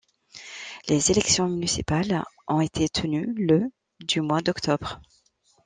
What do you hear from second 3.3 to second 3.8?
le